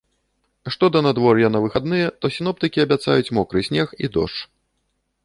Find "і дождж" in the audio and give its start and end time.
4.07-4.39